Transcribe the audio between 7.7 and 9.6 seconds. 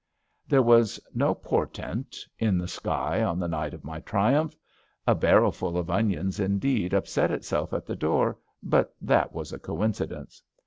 at the door, but that was a